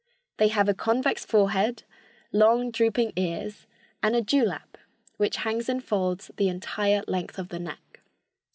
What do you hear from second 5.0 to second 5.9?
which hangs in